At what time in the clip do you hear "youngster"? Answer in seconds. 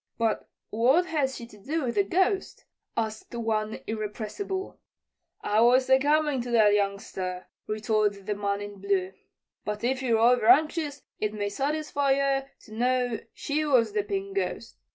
6.73-7.49